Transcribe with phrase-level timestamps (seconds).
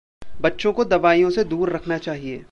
[0.41, 2.39] बच्चों को दवाईयों से दूर रखना चहिए।